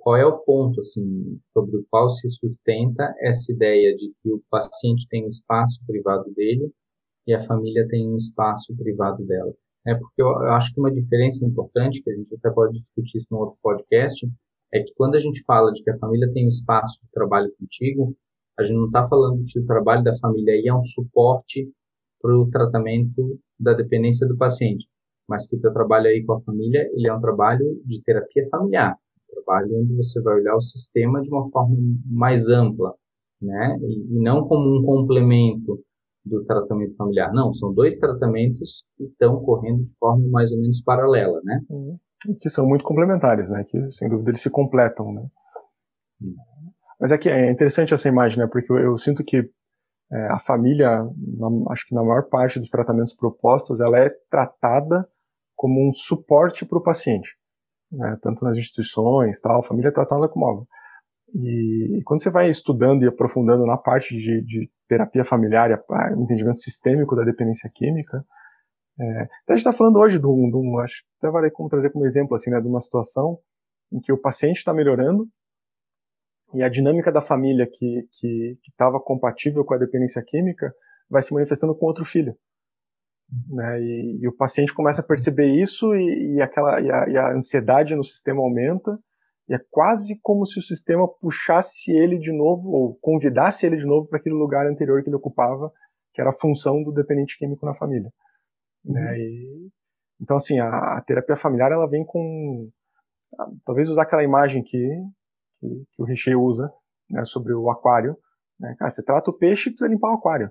qual 0.00 0.16
é 0.16 0.26
o 0.26 0.38
ponto, 0.38 0.80
assim, 0.80 1.40
sobre 1.52 1.78
o 1.78 1.86
qual 1.90 2.10
se 2.10 2.28
sustenta 2.30 3.14
essa 3.20 3.52
ideia 3.52 3.94
de 3.96 4.12
que 4.22 4.32
o 4.32 4.42
paciente 4.50 5.06
tem 5.08 5.24
um 5.24 5.28
espaço 5.28 5.80
privado 5.86 6.30
dele 6.34 6.70
e 7.26 7.34
a 7.34 7.40
família 7.40 7.86
tem 7.88 8.06
um 8.06 8.16
espaço 8.16 8.76
privado 8.76 9.24
dela? 9.24 9.52
É 9.86 9.94
porque 9.94 10.20
eu, 10.20 10.28
acho 10.50 10.74
que 10.74 10.80
uma 10.80 10.92
diferença 10.92 11.44
importante, 11.44 12.02
que 12.02 12.10
a 12.10 12.14
gente 12.14 12.34
até 12.34 12.50
pode 12.50 12.78
discutir 12.78 13.18
isso 13.18 13.26
no 13.30 13.38
outro 13.38 13.58
podcast, 13.62 14.28
é 14.72 14.80
que 14.80 14.92
quando 14.94 15.14
a 15.14 15.18
gente 15.18 15.42
fala 15.44 15.72
de 15.72 15.82
que 15.82 15.90
a 15.90 15.98
família 15.98 16.30
tem 16.32 16.46
um 16.46 16.48
espaço 16.48 16.98
de 17.02 17.10
trabalho 17.12 17.52
contigo, 17.58 18.16
a 18.58 18.64
gente 18.64 18.76
não 18.76 18.86
está 18.86 19.06
falando 19.06 19.44
que 19.46 19.60
o 19.60 19.66
trabalho 19.66 20.02
da 20.02 20.16
família 20.16 20.54
aí 20.54 20.66
é 20.66 20.74
um 20.74 20.80
suporte 20.80 21.70
para 22.20 22.36
o 22.36 22.50
tratamento 22.50 23.38
da 23.60 23.74
dependência 23.74 24.26
do 24.26 24.36
paciente 24.36 24.88
mas 25.28 25.46
que 25.46 25.56
o 25.56 25.60
teu 25.60 25.72
trabalho 25.72 26.06
aí 26.06 26.24
com 26.24 26.34
a 26.34 26.40
família, 26.40 26.88
ele 26.94 27.08
é 27.08 27.14
um 27.14 27.20
trabalho 27.20 27.80
de 27.84 28.00
terapia 28.02 28.46
familiar, 28.48 28.94
um 28.94 29.34
trabalho 29.34 29.80
onde 29.80 29.94
você 29.96 30.20
vai 30.22 30.36
olhar 30.36 30.54
o 30.54 30.60
sistema 30.60 31.20
de 31.20 31.30
uma 31.30 31.48
forma 31.50 31.76
mais 32.06 32.48
ampla, 32.48 32.94
né? 33.42 33.78
E, 33.82 34.16
e 34.16 34.20
não 34.20 34.46
como 34.46 34.78
um 34.78 34.82
complemento 34.82 35.82
do 36.26 36.44
tratamento 36.44 36.96
familiar. 36.96 37.32
Não, 37.32 37.54
são 37.54 37.72
dois 37.72 37.98
tratamentos 37.98 38.84
que 38.96 39.04
estão 39.04 39.40
correndo 39.42 39.84
de 39.84 39.96
forma 39.96 40.26
mais 40.28 40.50
ou 40.50 40.60
menos 40.60 40.82
paralela, 40.82 41.40
né? 41.44 41.60
Uhum. 41.70 41.96
E 42.28 42.34
que 42.34 42.50
são 42.50 42.66
muito 42.66 42.84
complementares, 42.84 43.50
né? 43.50 43.64
Que, 43.64 43.90
sem 43.90 44.08
dúvida, 44.08 44.30
eles 44.30 44.40
se 44.40 44.50
completam, 44.50 45.12
né? 45.12 45.22
Uhum. 46.20 46.34
Mas 47.00 47.12
é 47.12 47.18
que 47.18 47.28
é 47.28 47.50
interessante 47.50 47.94
essa 47.94 48.08
imagem, 48.08 48.38
né? 48.38 48.48
Porque 48.50 48.72
eu, 48.72 48.76
eu 48.76 48.96
sinto 48.96 49.22
que 49.24 49.48
é, 50.10 50.26
a 50.28 50.38
família, 50.38 51.04
na, 51.04 51.72
acho 51.72 51.86
que 51.86 51.94
na 51.94 52.02
maior 52.02 52.28
parte 52.28 52.58
dos 52.58 52.70
tratamentos 52.70 53.14
propostos, 53.14 53.80
ela 53.80 53.98
é 53.98 54.10
tratada 54.28 55.08
como 55.54 55.88
um 55.88 55.92
suporte 55.92 56.66
para 56.66 56.78
o 56.78 56.82
paciente, 56.82 57.36
né? 57.92 58.18
Tanto 58.20 58.44
nas 58.44 58.56
instituições, 58.56 59.40
tal, 59.40 59.60
a 59.60 59.62
família 59.62 59.90
é 59.90 59.92
tratada 59.92 60.28
como 60.28 60.44
algo. 60.46 60.68
E, 61.34 61.98
e 61.98 62.02
quando 62.04 62.22
você 62.22 62.30
vai 62.30 62.48
estudando 62.48 63.02
e 63.02 63.08
aprofundando 63.08 63.66
na 63.66 63.76
parte 63.76 64.16
de, 64.16 64.42
de 64.42 64.70
terapia 64.88 65.24
familiar, 65.24 65.70
o 66.16 66.22
entendimento 66.22 66.58
sistêmico 66.58 67.16
da 67.16 67.24
dependência 67.24 67.70
química, 67.74 68.24
é, 68.98 69.22
a 69.22 69.52
gente 69.52 69.58
está 69.58 69.72
falando 69.72 69.98
hoje 69.98 70.18
de 70.18 70.26
um, 70.26 70.50
de 70.50 70.56
um, 70.56 70.78
acho 70.78 71.04
até 71.18 71.30
vale 71.30 71.50
como 71.50 71.68
trazer 71.68 71.90
como 71.90 72.06
exemplo 72.06 72.34
assim, 72.34 72.50
né, 72.50 72.60
de 72.60 72.66
uma 72.66 72.80
situação 72.80 73.38
em 73.92 74.00
que 74.00 74.10
o 74.10 74.20
paciente 74.20 74.56
está 74.56 74.72
melhorando 74.72 75.28
e 76.54 76.62
a 76.62 76.68
dinâmica 76.68 77.12
da 77.12 77.20
família 77.20 77.66
que 77.70 78.08
que 78.18 78.58
estava 78.66 78.98
compatível 78.98 79.64
com 79.64 79.74
a 79.74 79.78
dependência 79.78 80.22
química 80.26 80.72
vai 81.10 81.22
se 81.22 81.34
manifestando 81.34 81.76
com 81.76 81.86
outro 81.86 82.06
filho, 82.06 82.34
né? 83.48 83.80
E, 83.80 84.20
e 84.22 84.28
o 84.28 84.34
paciente 84.34 84.72
começa 84.72 85.02
a 85.02 85.06
perceber 85.06 85.46
isso 85.46 85.94
e, 85.94 86.36
e 86.36 86.42
aquela 86.42 86.80
e 86.80 86.90
a, 86.90 87.08
e 87.08 87.16
a 87.18 87.32
ansiedade 87.34 87.94
no 87.94 88.02
sistema 88.02 88.40
aumenta 88.40 88.98
e 89.48 89.54
é 89.54 89.58
quase 89.70 90.18
como 90.22 90.44
se 90.44 90.58
o 90.58 90.62
sistema 90.62 91.06
puxasse 91.06 91.92
ele 91.92 92.18
de 92.18 92.32
novo 92.32 92.70
ou 92.70 92.96
convidasse 92.96 93.64
ele 93.64 93.76
de 93.76 93.86
novo 93.86 94.08
para 94.08 94.18
aquele 94.18 94.34
lugar 94.34 94.66
anterior 94.66 95.02
que 95.02 95.08
ele 95.08 95.16
ocupava, 95.16 95.72
que 96.12 96.20
era 96.20 96.30
a 96.30 96.36
função 96.36 96.82
do 96.82 96.92
dependente 96.92 97.38
químico 97.38 97.64
na 97.64 97.72
família. 97.72 98.12
Uhum. 98.84 98.94
Né? 98.94 99.18
E, 99.18 99.70
então, 100.20 100.36
assim, 100.36 100.58
a, 100.58 100.68
a, 100.68 101.02
terapia 101.06 101.36
familiar 101.36 101.70
ela 101.70 101.88
vem 101.88 102.04
com. 102.04 102.68
Talvez 103.64 103.88
usar 103.88 104.02
aquela 104.02 104.24
imagem 104.24 104.62
que, 104.62 104.88
que, 105.60 105.84
que 105.92 106.02
o 106.02 106.04
recheio 106.04 106.42
usa 106.42 106.72
né, 107.08 107.24
sobre 107.24 107.52
o 107.52 107.70
aquário. 107.70 108.16
Né? 108.58 108.74
Cara, 108.78 108.90
você 108.90 109.04
trata 109.04 109.30
o 109.30 109.36
peixe 109.36 109.68
e 109.68 109.72
precisa 109.72 109.90
limpar 109.90 110.10
o 110.10 110.16
aquário. 110.16 110.50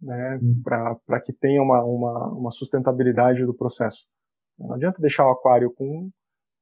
Né, 0.00 0.38
uhum. 0.40 0.62
para 0.62 1.20
que 1.20 1.32
tenha 1.32 1.60
uma, 1.60 1.84
uma, 1.84 2.32
uma 2.32 2.50
sustentabilidade 2.50 3.44
do 3.44 3.54
processo. 3.54 4.06
Não 4.58 4.74
adianta 4.74 5.00
deixar 5.00 5.26
o 5.26 5.30
aquário 5.30 5.72
com 5.74 6.10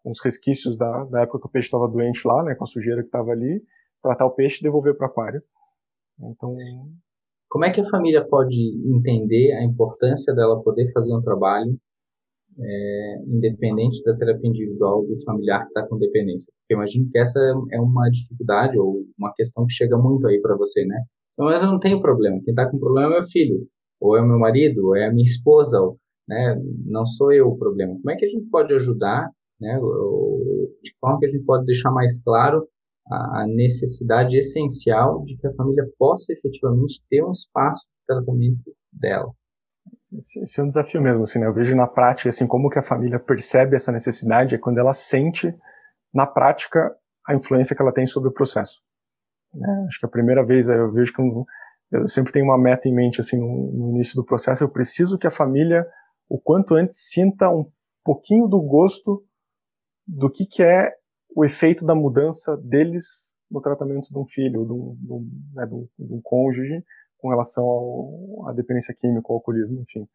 com 0.02 0.11
os 0.11 0.23
resquícios 0.23 0.76
da, 0.76 1.05
da 1.05 1.23
época 1.23 1.40
que 1.40 1.47
o 1.47 1.50
peixe 1.50 1.67
estava 1.67 1.88
doente 1.88 2.26
lá, 2.26 2.45
né, 2.45 2.55
com 2.55 2.64
a 2.64 2.67
sujeira 2.67 3.02
que 3.02 3.09
estava 3.09 3.31
ali, 3.31 3.62
tratar 4.02 4.26
o 4.26 4.35
peixe 4.35 4.59
e 4.61 4.62
devolver 4.62 4.97
para 4.97 5.07
o 5.07 5.11
aquário. 5.11 5.43
Então, 6.21 6.55
como 7.49 7.64
é 7.64 7.73
que 7.73 7.81
a 7.81 7.88
família 7.88 8.26
pode 8.26 8.57
entender 8.95 9.52
a 9.52 9.64
importância 9.64 10.35
dela 10.35 10.62
poder 10.62 10.90
fazer 10.93 11.14
um 11.14 11.23
trabalho 11.23 11.78
é, 12.61 13.23
independente 13.26 14.02
da 14.02 14.17
terapia 14.17 14.50
individual 14.50 15.07
do 15.07 15.23
familiar 15.25 15.62
que 15.62 15.69
está 15.69 15.87
com 15.87 15.99
dependência? 15.99 16.52
Porque 16.61 16.75
eu 16.75 16.76
imagino 16.76 17.09
que 17.11 17.19
essa 17.19 17.40
é 17.73 17.81
uma 17.81 18.09
dificuldade 18.11 18.78
ou 18.78 19.05
uma 19.19 19.33
questão 19.35 19.64
que 19.67 19.73
chega 19.73 19.97
muito 19.97 20.26
aí 20.26 20.40
para 20.40 20.57
você, 20.57 20.85
né? 20.85 21.02
Então, 21.33 21.47
mas 21.47 21.62
eu 21.62 21.69
não 21.69 21.78
tenho 21.78 22.02
problema. 22.02 22.40
Quem 22.45 22.52
está 22.52 22.69
com 22.69 22.78
problema 22.78 23.14
é 23.14 23.19
meu 23.21 23.28
filho, 23.28 23.67
ou 24.00 24.17
é 24.17 24.21
o 24.21 24.26
meu 24.26 24.38
marido, 24.38 24.87
ou 24.88 24.97
é 24.97 25.07
a 25.07 25.12
minha 25.12 25.23
esposa, 25.25 25.81
ou, 25.81 25.97
né? 26.28 26.61
Não 26.85 27.07
sou 27.07 27.33
eu 27.33 27.49
o 27.49 27.57
problema. 27.57 27.95
Como 27.95 28.11
é 28.11 28.17
que 28.17 28.26
a 28.26 28.28
gente 28.28 28.49
pode 28.50 28.75
ajudar 28.75 29.31
né? 29.61 29.79
De 30.83 30.93
forma 31.00 31.19
que 31.19 31.27
a 31.27 31.31
gente 31.31 31.45
pode 31.45 31.67
deixar 31.67 31.91
mais 31.91 32.23
claro 32.23 32.67
a 33.11 33.47
necessidade 33.47 34.37
essencial 34.37 35.25
de 35.25 35.37
que 35.37 35.47
a 35.47 35.55
família 35.55 35.85
possa 35.99 36.33
efetivamente 36.33 37.03
ter 37.09 37.25
um 37.25 37.31
espaço 37.31 37.87
de 37.87 38.07
tratamento 38.07 38.71
dela. 38.93 39.33
Esse 40.12 40.61
é 40.61 40.65
um 40.65 40.67
desafio 40.67 41.00
mesmo, 41.00 41.23
assim, 41.23 41.38
né? 41.38 41.47
Eu 41.47 41.53
vejo 41.53 41.75
na 41.75 41.87
prática, 41.87 42.29
assim, 42.29 42.47
como 42.47 42.71
que 42.71 42.79
a 42.79 42.83
família 42.83 43.19
percebe 43.19 43.77
essa 43.77 43.93
necessidade 43.93 44.55
é 44.55 44.59
quando 44.59 44.79
ela 44.79 44.95
sente, 44.95 45.55
na 46.12 46.27
prática, 46.27 46.95
a 47.27 47.35
influência 47.35 47.77
que 47.77 47.83
ela 47.83 47.93
tem 47.93 48.07
sobre 48.07 48.29
o 48.29 48.33
processo. 48.33 48.83
Né? 49.55 49.85
Acho 49.87 50.00
que 50.00 50.07
a 50.07 50.11
primeira 50.11 50.45
vez 50.45 50.69
eu 50.69 50.91
vejo 50.91 51.12
que 51.12 51.21
eu, 51.21 51.45
eu 51.93 52.09
sempre 52.09 52.33
tenho 52.33 52.47
uma 52.47 52.59
meta 52.59 52.88
em 52.88 52.95
mente, 52.95 53.21
assim, 53.21 53.38
no, 53.38 53.73
no 53.73 53.91
início 53.91 54.15
do 54.17 54.25
processo, 54.25 54.65
eu 54.65 54.69
preciso 54.69 55.19
que 55.19 55.27
a 55.27 55.31
família, 55.31 55.87
o 56.29 56.38
quanto 56.38 56.75
antes, 56.75 56.99
sinta 57.11 57.50
um 57.50 57.71
pouquinho 58.03 58.47
do 58.47 58.61
gosto 58.62 59.25
do 60.09 60.31
que, 60.31 60.47
que 60.47 60.62
é 60.62 60.91
o 61.37 61.45
efeito 61.45 61.85
da 61.85 61.95
mudança 61.95 62.57
deles 62.57 63.37
no 63.50 63.61
tratamento 63.61 64.09
de 64.11 64.19
um 64.19 64.27
filho, 64.27 64.65
de 64.65 64.73
um, 64.73 64.97
de 64.97 65.12
um, 65.12 65.31
né, 65.55 65.67
de 65.67 65.75
um, 65.75 65.88
de 65.99 66.15
um 66.15 66.21
cônjuge, 66.23 66.83
com 67.19 67.29
relação 67.29 67.65
ao, 67.65 68.49
à 68.49 68.53
dependência 68.53 68.95
química, 68.97 69.27
ao 69.29 69.37
alcoolismo, 69.37 69.83
enfim. 69.83 70.09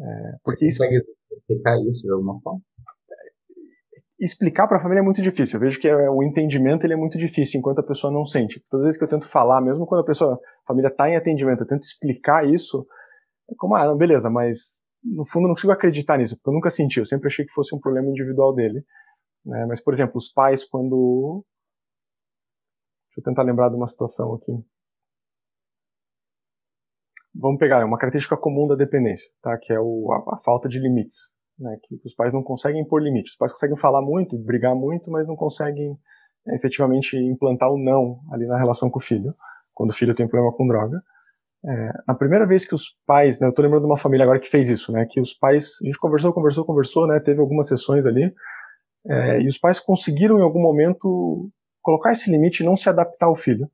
É, 0.00 0.36
porque 0.42 0.70
Você 0.70 0.78
consegue 0.78 1.04
explicar 1.30 1.78
isso 1.88 2.02
de 2.02 2.12
alguma 2.12 2.40
forma? 2.40 2.60
Explicar 4.18 4.68
para 4.68 4.76
a 4.76 4.80
família 4.80 5.00
é 5.00 5.04
muito 5.04 5.20
difícil. 5.20 5.56
Eu 5.56 5.60
vejo 5.60 5.80
que 5.80 5.88
é, 5.88 6.10
o 6.10 6.22
entendimento 6.22 6.86
ele 6.86 6.94
é 6.94 6.96
muito 6.96 7.18
difícil 7.18 7.58
enquanto 7.58 7.80
a 7.80 7.86
pessoa 7.86 8.12
não 8.12 8.24
sente. 8.24 8.64
Todas 8.70 8.84
as 8.84 8.88
vezes 8.88 8.98
que 8.98 9.04
eu 9.04 9.08
tento 9.08 9.28
falar, 9.28 9.60
mesmo 9.60 9.86
quando 9.86 10.02
a 10.02 10.06
pessoa, 10.06 10.34
a 10.34 10.66
família 10.66 10.88
está 10.88 11.10
em 11.10 11.16
atendimento, 11.16 11.62
eu 11.62 11.66
tento 11.66 11.82
explicar 11.82 12.46
isso, 12.46 12.86
é 13.50 13.54
como, 13.56 13.74
ah, 13.74 13.86
não, 13.86 13.96
beleza, 13.96 14.30
mas 14.30 14.82
no 15.04 15.26
fundo, 15.26 15.48
não 15.48 15.54
consigo 15.54 15.72
acreditar 15.72 16.18
nisso, 16.18 16.36
porque 16.36 16.50
eu 16.50 16.54
nunca 16.54 16.70
senti, 16.70 16.98
eu 16.98 17.06
sempre 17.06 17.26
achei 17.26 17.44
que 17.44 17.52
fosse 17.52 17.74
um 17.74 17.80
problema 17.80 18.08
individual 18.08 18.54
dele. 18.54 18.84
Né? 19.44 19.66
Mas, 19.66 19.82
por 19.82 19.92
exemplo, 19.92 20.16
os 20.16 20.28
pais, 20.28 20.64
quando. 20.64 21.44
Deixa 23.08 23.20
eu 23.20 23.24
tentar 23.24 23.42
lembrar 23.42 23.68
de 23.68 23.76
uma 23.76 23.86
situação 23.86 24.34
aqui. 24.34 24.52
Vamos 27.34 27.58
pegar 27.58 27.84
uma 27.84 27.98
característica 27.98 28.36
comum 28.36 28.68
da 28.68 28.76
dependência, 28.76 29.30
tá? 29.42 29.58
que 29.58 29.72
é 29.72 29.80
o, 29.80 30.12
a, 30.12 30.34
a 30.34 30.38
falta 30.38 30.68
de 30.68 30.78
limites. 30.78 31.34
Né? 31.58 31.78
Que 31.82 32.00
os 32.04 32.14
pais 32.14 32.32
não 32.32 32.42
conseguem 32.42 32.82
impor 32.82 33.02
limites. 33.02 33.32
Os 33.32 33.38
pais 33.38 33.52
conseguem 33.52 33.76
falar 33.76 34.02
muito, 34.02 34.38
brigar 34.38 34.74
muito, 34.74 35.10
mas 35.10 35.26
não 35.26 35.36
conseguem 35.36 35.98
é, 36.46 36.56
efetivamente 36.56 37.16
implantar 37.16 37.70
o 37.70 37.78
não 37.78 38.20
ali 38.30 38.46
na 38.46 38.58
relação 38.58 38.90
com 38.90 38.98
o 38.98 39.02
filho, 39.02 39.34
quando 39.74 39.90
o 39.90 39.94
filho 39.94 40.14
tem 40.14 40.28
problema 40.28 40.54
com 40.54 40.66
droga. 40.66 41.02
É, 41.64 41.92
a 42.08 42.14
primeira 42.14 42.44
vez 42.44 42.64
que 42.64 42.74
os 42.74 42.96
pais, 43.06 43.40
né, 43.40 43.46
eu 43.46 43.54
tô 43.54 43.62
lembrando 43.62 43.82
de 43.82 43.88
uma 43.88 43.96
família 43.96 44.24
agora 44.24 44.40
que 44.40 44.48
fez 44.48 44.68
isso, 44.68 44.90
né, 44.90 45.06
que 45.08 45.20
os 45.20 45.32
pais, 45.32 45.78
a 45.80 45.86
gente 45.86 45.98
conversou, 45.98 46.32
conversou, 46.32 46.64
conversou, 46.64 47.06
né, 47.06 47.20
teve 47.20 47.40
algumas 47.40 47.68
sessões 47.68 48.04
ali, 48.04 48.34
é, 49.06 49.40
e 49.40 49.46
os 49.46 49.58
pais 49.58 49.78
conseguiram 49.78 50.38
em 50.38 50.42
algum 50.42 50.60
momento 50.60 51.48
colocar 51.80 52.12
esse 52.12 52.30
limite 52.30 52.62
e 52.62 52.66
não 52.66 52.76
se 52.76 52.88
adaptar 52.88 53.26
ao 53.26 53.36
filho, 53.36 53.70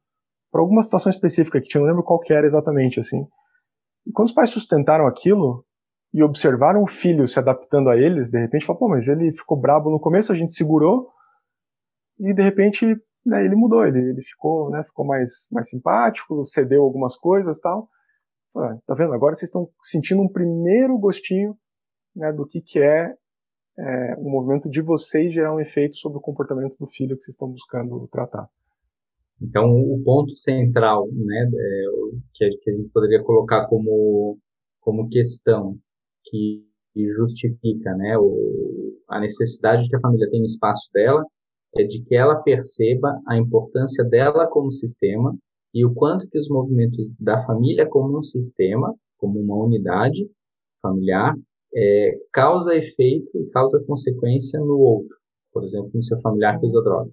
para 0.50 0.61
alguma 0.61 0.83
situação 0.83 1.09
específica 1.11 1.61
que 1.61 1.68
tinha, 1.68 1.80
não 1.80 1.88
lembro 1.88 2.02
qual 2.02 2.21
que 2.21 2.33
era 2.33 2.47
exatamente, 2.47 3.00
assim. 3.00 3.26
E 4.07 4.12
quando 4.12 4.28
os 4.28 4.35
pais 4.35 4.50
sustentaram 4.50 5.07
aquilo 5.07 5.64
e 6.12 6.23
observaram 6.23 6.83
o 6.83 6.87
filho 6.87 7.28
se 7.28 7.38
adaptando 7.38 7.90
a 7.90 7.97
eles, 7.97 8.30
de 8.30 8.38
repente 8.38 8.64
falaram, 8.64 8.80
pô, 8.80 8.88
mas 8.88 9.09
ele 9.09 9.30
ficou 9.33 9.59
brabo 9.59 9.90
no 9.90 10.00
começo, 10.00 10.33
a 10.33 10.35
gente 10.35 10.52
segurou, 10.52 11.11
e 12.18 12.35
de 12.35 12.42
repente 12.42 12.97
né, 13.28 13.44
ele 13.44 13.54
mudou, 13.54 13.85
ele, 13.85 13.99
ele 13.99 14.23
ficou, 14.23 14.70
né, 14.70 14.82
ficou 14.82 15.04
mais, 15.04 15.49
mais 15.52 15.68
simpático, 15.68 16.44
cedeu 16.47 16.82
algumas 16.82 17.16
coisas 17.16 17.58
tal. 17.58 17.88
Ah, 18.56 18.78
tá 18.87 18.94
vendo? 18.94 19.12
Agora 19.12 19.35
vocês 19.35 19.50
estão 19.50 19.68
sentindo 19.82 20.23
um 20.23 20.28
primeiro 20.28 20.99
gostinho 20.99 21.54
né, 22.16 22.32
do 22.32 22.47
que, 22.47 22.62
que 22.62 22.78
é, 22.78 23.14
é 23.78 24.16
o 24.16 24.30
movimento 24.30 24.70
de 24.70 24.80
vocês 24.80 25.32
gerar 25.32 25.54
um 25.54 25.61
efeito 25.61 25.97
sobre 25.97 26.18
o 26.18 26.23
comportamento 26.23 26.76
do 26.78 26.87
filho 26.87 27.16
que 27.16 27.23
vocês 27.23 27.35
estão 27.35 27.50
buscando 27.50 28.08
tratar. 28.08 28.49
Então, 29.40 29.70
o 29.70 30.02
ponto 30.02 30.35
central 30.35 31.06
né, 31.12 31.50
é, 31.54 31.85
que, 32.35 32.44
a 32.44 32.73
gente 32.73 32.88
poderia 32.88 33.23
colocar 33.23 33.66
como, 33.68 34.38
como 34.80 35.08
questão 35.08 35.78
que 36.25 36.64
justifica 36.97 37.94
né, 37.94 38.16
o, 38.18 38.99
a 39.08 39.20
necessidade 39.20 39.85
de 39.85 39.90
que 39.90 39.97
a 39.97 40.00
família 40.00 40.28
tenha 40.30 40.42
o 40.42 40.47
espaço 40.47 40.90
dela 40.92 41.23
é 41.76 41.84
de 41.84 42.02
que 42.02 42.14
ela 42.14 42.42
perceba 42.42 43.20
a 43.26 43.37
importância 43.37 44.04
dela 44.04 44.46
como 44.48 44.70
sistema 44.70 45.37
e 45.75 45.84
o 45.84 45.92
quanto 45.94 46.28
que 46.28 46.38
os 46.38 46.48
movimentos 46.48 47.10
da 47.20 47.40
família 47.44 47.87
como 47.88 48.18
um 48.18 48.22
sistema, 48.22 48.94
como 49.18 49.38
uma 49.38 49.56
unidade 49.64 50.28
familiar, 50.80 51.34
é, 51.75 52.18
causa 52.32 52.75
efeito 52.75 53.30
e 53.37 53.50
causa 53.50 53.84
consequência 53.87 54.58
no 54.60 54.78
outro, 54.78 55.14
por 55.52 55.62
exemplo, 55.62 55.90
no 55.94 56.02
seu 56.02 56.18
familiar 56.20 56.58
que 56.58 56.66
usa 56.66 56.82
droga. 56.82 57.10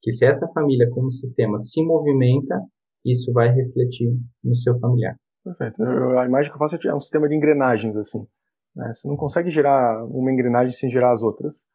Que 0.00 0.12
se 0.12 0.24
essa 0.24 0.48
família 0.48 0.88
como 0.90 1.10
sistema 1.10 1.58
se 1.58 1.82
movimenta, 1.82 2.58
isso 3.04 3.32
vai 3.32 3.52
refletir 3.52 4.16
no 4.42 4.54
seu 4.54 4.78
familiar. 4.78 5.16
Perfeito. 5.44 5.82
Eu, 5.82 6.18
a 6.18 6.26
imagem 6.26 6.50
que 6.50 6.56
eu 6.56 6.58
faço 6.58 6.76
é 6.88 6.94
um 6.94 7.00
sistema 7.00 7.28
de 7.28 7.34
engrenagens, 7.34 7.96
assim. 7.96 8.26
Né? 8.74 8.92
Você 8.92 9.08
não 9.08 9.16
consegue 9.16 9.50
gerar 9.50 10.04
uma 10.04 10.32
engrenagem 10.32 10.72
sem 10.72 10.90
gerar 10.90 11.12
as 11.12 11.22
outras. 11.22 11.66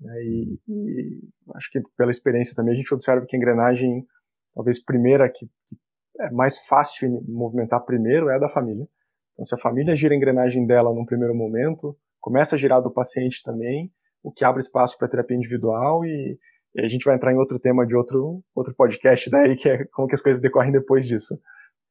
Né? 0.00 0.14
E, 0.22 0.60
e, 0.68 1.28
acho 1.54 1.70
que 1.70 1.80
pela 1.96 2.10
experiência 2.10 2.56
também 2.56 2.72
a 2.72 2.76
gente 2.76 2.92
observa 2.94 3.26
que 3.26 3.36
a 3.36 3.38
engrenagem, 3.38 4.06
talvez 4.54 4.82
primeira, 4.82 5.28
que, 5.28 5.46
que 5.66 5.76
é 6.20 6.30
mais 6.30 6.58
fácil 6.66 7.22
movimentar 7.28 7.84
primeiro, 7.84 8.28
é 8.28 8.36
a 8.36 8.38
da 8.38 8.48
família. 8.48 8.86
Então, 9.34 9.44
se 9.44 9.54
a 9.54 9.58
família 9.58 9.96
gira 9.96 10.14
a 10.14 10.16
engrenagem 10.16 10.66
dela 10.66 10.92
num 10.94 11.04
primeiro 11.04 11.34
momento, 11.34 11.96
começa 12.20 12.56
a 12.56 12.58
girar 12.58 12.82
do 12.82 12.92
paciente 12.92 13.42
também, 13.42 13.92
o 14.22 14.30
que 14.30 14.44
abre 14.44 14.60
espaço 14.60 14.98
para 14.98 15.08
terapia 15.08 15.36
individual 15.36 16.04
e, 16.04 16.38
e, 16.74 16.84
a 16.84 16.88
gente 16.88 17.04
vai 17.04 17.16
entrar 17.16 17.32
em 17.32 17.38
outro 17.38 17.58
tema 17.58 17.86
de 17.86 17.96
outro, 17.96 18.42
outro 18.54 18.74
podcast 18.74 19.30
daí, 19.30 19.56
que 19.56 19.68
é 19.68 19.84
como 19.86 20.08
que 20.08 20.14
as 20.14 20.22
coisas 20.22 20.42
decorrem 20.42 20.72
depois 20.72 21.06
disso. 21.06 21.40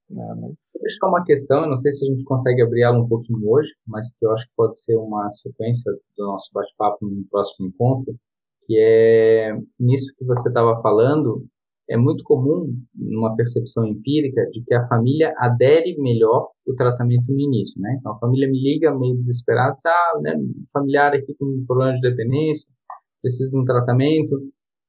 Né? 0.09 0.35
Mas... 0.41 0.71
Que 0.73 1.05
é 1.05 1.07
uma 1.07 1.23
questão, 1.23 1.63
eu 1.63 1.69
não 1.69 1.77
sei 1.77 1.91
se 1.91 2.05
a 2.05 2.09
gente 2.11 2.23
consegue 2.23 2.61
abrir 2.61 2.81
ela 2.81 2.99
um 2.99 3.07
pouquinho 3.07 3.47
hoje, 3.49 3.71
mas 3.87 4.11
que 4.13 4.25
eu 4.25 4.31
acho 4.31 4.45
que 4.45 4.53
pode 4.55 4.79
ser 4.79 4.95
uma 4.95 5.29
sequência 5.31 5.91
do 6.17 6.25
nosso 6.25 6.49
bate-papo 6.53 7.05
no 7.05 7.23
próximo 7.29 7.67
encontro, 7.67 8.15
que 8.65 8.77
é 8.77 9.57
nisso 9.79 10.13
que 10.17 10.25
você 10.25 10.49
estava 10.49 10.81
falando, 10.81 11.45
é 11.89 11.97
muito 11.97 12.23
comum, 12.23 12.71
numa 12.93 13.35
percepção 13.35 13.85
empírica, 13.85 14.45
de 14.51 14.63
que 14.63 14.73
a 14.75 14.85
família 14.87 15.33
adere 15.37 15.97
melhor 15.97 16.49
o 16.67 16.75
tratamento 16.75 17.25
no 17.31 17.39
início, 17.39 17.81
né? 17.81 17.95
Então, 17.99 18.13
a 18.13 18.19
família 18.19 18.47
me 18.47 18.61
liga 18.61 18.95
meio 18.95 19.15
desesperada, 19.15 19.75
ah, 19.87 20.19
né, 20.21 20.35
familiar 20.71 21.15
aqui 21.15 21.33
com 21.33 21.65
problema 21.65 21.95
de 21.95 22.01
dependência, 22.01 22.71
precisa 23.21 23.49
de 23.49 23.57
um 23.57 23.65
tratamento. 23.65 24.39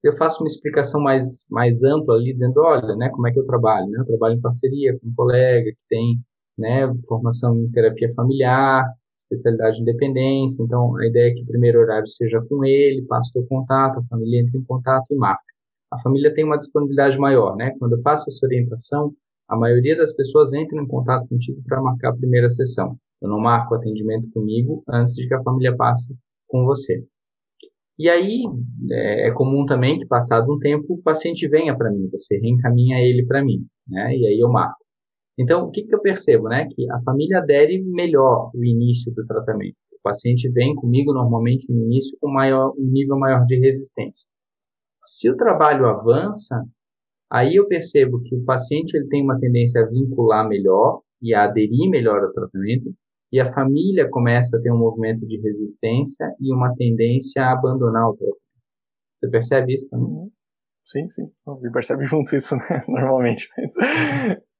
Eu 0.02 0.16
faço 0.16 0.42
uma 0.42 0.46
explicação 0.46 1.00
mais, 1.00 1.46
mais 1.50 1.82
ampla 1.84 2.14
ali, 2.16 2.32
dizendo, 2.32 2.60
olha, 2.60 2.96
né, 2.96 3.10
como 3.10 3.28
é 3.28 3.32
que 3.32 3.38
eu 3.38 3.46
trabalho, 3.46 3.86
né? 3.88 4.00
Eu 4.00 4.06
trabalho 4.06 4.36
em 4.36 4.40
parceria 4.40 4.98
com 4.98 5.08
um 5.08 5.14
colega 5.14 5.70
que 5.70 5.88
tem, 5.88 6.18
né, 6.58 6.92
formação 7.08 7.58
em 7.58 7.70
terapia 7.70 8.08
familiar, 8.14 8.84
especialidade 9.16 9.80
em 9.80 9.84
dependência, 9.84 10.62
então 10.62 10.96
a 10.96 11.06
ideia 11.06 11.30
é 11.30 11.34
que 11.34 11.42
o 11.42 11.46
primeiro 11.46 11.80
horário 11.80 12.06
seja 12.06 12.40
com 12.48 12.64
ele, 12.64 13.04
passo 13.06 13.38
o 13.38 13.46
contato, 13.46 13.98
a 14.00 14.04
família 14.04 14.40
entra 14.40 14.58
em 14.58 14.64
contato 14.64 15.06
e 15.10 15.16
marca 15.16 15.50
a 15.90 15.98
família 15.98 16.32
tem 16.32 16.44
uma 16.44 16.56
disponibilidade 16.56 17.18
maior, 17.18 17.56
né? 17.56 17.74
Quando 17.78 17.96
eu 17.96 18.02
faço 18.02 18.30
essa 18.30 18.46
orientação, 18.46 19.12
a 19.48 19.56
maioria 19.56 19.96
das 19.96 20.14
pessoas 20.14 20.52
entram 20.52 20.82
em 20.82 20.86
contato 20.86 21.26
contigo 21.28 21.60
para 21.66 21.82
marcar 21.82 22.10
a 22.10 22.16
primeira 22.16 22.48
sessão. 22.48 22.96
Eu 23.20 23.28
não 23.28 23.40
marco 23.40 23.74
atendimento 23.74 24.30
comigo 24.32 24.84
antes 24.88 25.14
de 25.14 25.26
que 25.26 25.34
a 25.34 25.42
família 25.42 25.76
passe 25.76 26.16
com 26.46 26.64
você. 26.64 27.04
E 28.00 28.08
aí 28.08 28.44
é, 28.90 29.28
é 29.28 29.30
comum 29.32 29.66
também 29.66 29.98
que 29.98 30.06
passado 30.06 30.50
um 30.50 30.58
tempo 30.58 30.94
o 30.94 31.02
paciente 31.02 31.46
venha 31.46 31.76
para 31.76 31.90
mim, 31.90 32.08
você 32.10 32.38
reencaminha 32.38 32.98
ele 32.98 33.26
para 33.26 33.44
mim, 33.44 33.66
né? 33.86 34.16
E 34.16 34.26
aí 34.26 34.40
eu 34.40 34.48
marco. 34.48 34.78
Então 35.38 35.66
o 35.66 35.70
que, 35.70 35.82
que 35.82 35.94
eu 35.94 36.00
percebo, 36.00 36.48
né? 36.48 36.66
Que 36.70 36.90
a 36.90 36.98
família 37.04 37.40
adere 37.40 37.84
melhor 37.84 38.50
o 38.54 38.64
início 38.64 39.12
do 39.12 39.26
tratamento. 39.26 39.76
O 39.92 39.98
paciente 40.02 40.48
vem 40.48 40.74
comigo 40.76 41.12
normalmente 41.12 41.70
no 41.70 41.78
início 41.84 42.16
com 42.18 42.30
maior, 42.32 42.72
um 42.78 42.90
nível 42.90 43.18
maior 43.18 43.44
de 43.44 43.56
resistência. 43.60 44.30
Se 45.04 45.30
o 45.30 45.36
trabalho 45.36 45.84
avança, 45.84 46.64
aí 47.30 47.56
eu 47.56 47.68
percebo 47.68 48.22
que 48.22 48.34
o 48.34 48.44
paciente 48.46 48.96
ele 48.96 49.08
tem 49.08 49.22
uma 49.22 49.38
tendência 49.38 49.82
a 49.82 49.86
vincular 49.86 50.48
melhor 50.48 51.02
e 51.20 51.34
a 51.34 51.44
aderir 51.44 51.90
melhor 51.90 52.24
ao 52.24 52.32
tratamento, 52.32 52.94
e 53.32 53.40
a 53.40 53.46
família 53.46 54.08
começa 54.10 54.56
a 54.56 54.60
ter 54.60 54.72
um 54.72 54.78
movimento 54.78 55.26
de 55.26 55.40
resistência 55.40 56.34
e 56.40 56.52
uma 56.52 56.74
tendência 56.74 57.42
a 57.42 57.52
abandonar 57.52 58.08
o 58.08 58.16
tratamento. 58.16 58.40
Você 59.20 59.30
percebe 59.30 59.74
isso 59.74 59.88
também? 59.88 60.06
Uhum. 60.06 60.30
Sim, 60.84 61.08
sim. 61.08 61.30
Me 61.60 61.70
percebe 61.70 62.02
junto 62.04 62.34
isso, 62.34 62.56
né? 62.56 62.82
Normalmente. 62.88 63.48
Mas, 63.56 63.74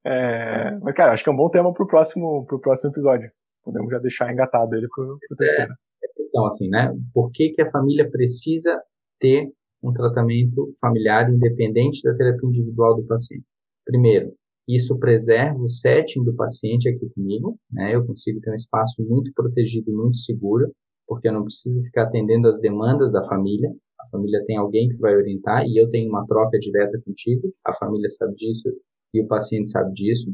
é... 0.05 0.79
mas, 0.81 0.95
cara, 0.95 1.13
acho 1.13 1.25
que 1.25 1.31
é 1.31 1.33
um 1.33 1.37
bom 1.37 1.51
tema 1.51 1.73
pro 1.73 1.87
próximo, 1.87 2.45
pro 2.47 2.61
próximo 2.61 2.91
episódio. 2.91 3.31
Podemos 3.65 3.91
já 3.91 3.99
deixar 3.99 4.33
engatado 4.33 4.75
ele 4.77 4.87
pro, 4.95 5.19
pro 5.29 5.37
terceiro. 5.37 5.73
É, 5.73 6.07
é 6.07 6.13
questão 6.15 6.47
assim, 6.47 6.69
né? 6.69 6.95
Por 7.13 7.31
que, 7.33 7.51
que 7.51 7.63
a 7.63 7.71
família 7.71 8.09
precisa 8.11 8.81
ter 9.21 9.51
um 9.83 9.93
tratamento 9.93 10.75
familiar 10.81 11.31
independente 11.31 12.03
da 12.03 12.15
terapia 12.15 12.49
individual 12.49 12.97
do 12.97 13.07
paciente. 13.07 13.45
Primeiro, 13.85 14.33
isso 14.69 14.99
preserva 14.99 15.59
o 15.59 15.69
setting 15.69 16.25
do 16.25 16.35
paciente 16.35 16.89
aqui 16.89 17.09
comigo, 17.15 17.59
né? 17.71 17.95
Eu 17.95 18.07
consigo 18.07 18.41
ter 18.41 18.51
um 18.51 18.55
espaço 18.55 19.03
muito 19.03 19.33
protegido, 19.35 19.93
muito 19.93 20.17
seguro, 20.19 20.73
porque 21.07 21.29
eu 21.29 21.33
não 21.33 21.45
preciso 21.45 21.83
ficar 21.83 22.05
atendendo 22.05 22.49
as 22.49 22.61
demandas 22.61 23.13
da 23.13 23.25
família. 23.25 23.71
A 24.01 24.09
família 24.11 24.45
tem 24.47 24.57
alguém 24.57 24.89
que 24.89 24.97
vai 24.97 25.17
orientar 25.17 25.65
e 25.67 25.77
eu 25.81 25.91
tenho 25.91 26.09
uma 26.09 26.27
troca 26.27 26.59
direta 26.59 27.01
contigo. 27.05 27.53
A 27.65 27.73
família 27.75 28.09
sabe 28.11 28.35
disso 28.37 28.69
e 29.13 29.23
o 29.23 29.27
paciente 29.27 29.71
sabe 29.71 29.93
disso. 29.93 30.33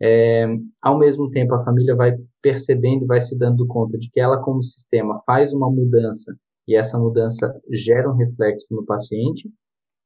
É, 0.00 0.46
ao 0.80 0.98
mesmo 0.98 1.30
tempo, 1.30 1.54
a 1.54 1.64
família 1.64 1.94
vai 1.94 2.16
percebendo 2.40 3.04
e 3.04 3.06
vai 3.06 3.20
se 3.20 3.38
dando 3.38 3.66
conta 3.66 3.98
de 3.98 4.10
que 4.10 4.20
ela, 4.20 4.42
como 4.42 4.62
sistema, 4.62 5.22
faz 5.26 5.52
uma 5.52 5.70
mudança 5.70 6.36
e 6.66 6.76
essa 6.76 6.98
mudança 6.98 7.54
gera 7.70 8.10
um 8.10 8.16
reflexo 8.16 8.66
no 8.70 8.84
paciente, 8.84 9.50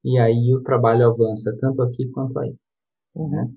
e 0.04 0.18
aí 0.18 0.54
o 0.54 0.62
trabalho 0.62 1.06
avança 1.06 1.56
tanto 1.60 1.82
aqui 1.82 2.06
quanto 2.08 2.38
aí. 2.38 2.54
Uhum. 3.14 3.30
Né? 3.30 3.50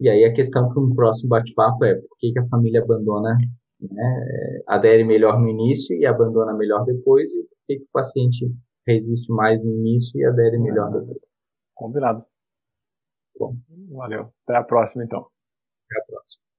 E 0.00 0.08
aí 0.08 0.24
a 0.24 0.32
questão 0.32 0.68
para 0.68 0.82
um 0.82 0.94
próximo 0.94 1.30
bate-papo 1.30 1.84
é 1.84 1.94
por 1.94 2.16
que, 2.18 2.32
que 2.32 2.38
a 2.38 2.48
família 2.48 2.82
abandona, 2.82 3.36
né, 3.80 4.62
adere 4.66 5.04
melhor 5.04 5.40
no 5.40 5.48
início 5.48 5.96
e 5.96 6.06
abandona 6.06 6.54
melhor 6.54 6.84
depois, 6.84 7.32
e 7.32 7.42
por 7.42 7.56
que, 7.66 7.76
que 7.76 7.84
o 7.84 7.92
paciente 7.92 8.50
resiste 8.86 9.30
mais 9.32 9.62
no 9.62 9.70
início 9.70 10.18
e 10.18 10.24
adere 10.24 10.58
melhor 10.58 10.90
depois. 10.90 11.18
Combinado. 11.74 12.24
Bom. 13.38 13.56
Valeu. 13.90 14.32
Até 14.46 14.58
a 14.58 14.64
próxima, 14.64 15.04
então. 15.04 15.20
Até 15.20 16.00
a 16.00 16.04
próxima. 16.06 16.51